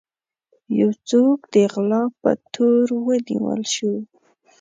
[0.79, 3.93] يو څوک د غلا په تور ونيول شو.